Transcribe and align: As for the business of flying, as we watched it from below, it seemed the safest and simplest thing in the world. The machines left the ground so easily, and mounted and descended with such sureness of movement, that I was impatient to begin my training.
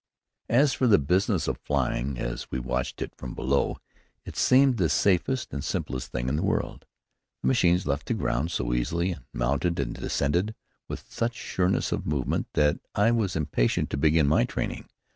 As 0.49 0.73
for 0.73 0.87
the 0.87 0.97
business 0.97 1.47
of 1.47 1.59
flying, 1.59 2.17
as 2.17 2.49
we 2.49 2.57
watched 2.57 3.03
it 3.03 3.13
from 3.15 3.35
below, 3.35 3.77
it 4.25 4.35
seemed 4.35 4.77
the 4.77 4.89
safest 4.89 5.53
and 5.53 5.63
simplest 5.63 6.11
thing 6.11 6.27
in 6.27 6.35
the 6.37 6.41
world. 6.43 6.87
The 7.43 7.47
machines 7.49 7.85
left 7.85 8.07
the 8.07 8.15
ground 8.15 8.49
so 8.49 8.73
easily, 8.73 9.11
and 9.11 9.25
mounted 9.31 9.79
and 9.79 9.93
descended 9.93 10.55
with 10.87 11.11
such 11.13 11.35
sureness 11.35 11.91
of 11.91 12.07
movement, 12.07 12.47
that 12.55 12.79
I 12.95 13.11
was 13.11 13.35
impatient 13.35 13.91
to 13.91 13.97
begin 13.97 14.25
my 14.27 14.43
training. 14.43 14.89